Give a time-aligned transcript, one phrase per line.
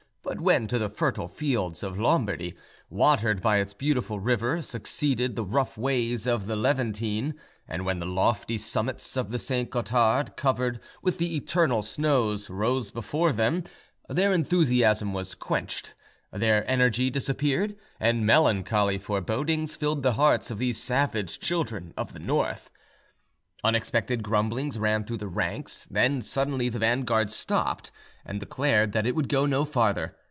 [0.23, 2.55] But when to the fertile fields of Lombardy,
[2.89, 7.33] watered by its beautiful river, succeeded the rough ways of the Levantine,
[7.67, 9.69] and when the lofty summits of the St.
[9.69, 13.63] Gothard, covered with the eternal snows, rose before them,
[14.07, 15.95] their enthusiasm was quenched,
[16.31, 22.19] their energy disappeared, and melancholy forebodings filled the hearts of these savage children of the
[22.19, 22.69] North.
[23.63, 27.91] Unexpected grumblings ran through the ranks; then suddenly the vanguard stopped,
[28.25, 30.15] and declared that it would go no farther.